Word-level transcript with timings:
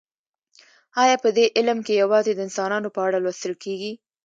ایا 1.03 1.15
په 1.23 1.29
دې 1.37 1.45
علم 1.57 1.79
کې 1.85 1.93
یوازې 2.03 2.31
د 2.35 2.39
انسانانو 2.47 2.93
په 2.95 2.99
اړه 3.07 3.17
لوستل 3.25 3.53
کیږي 3.63 3.93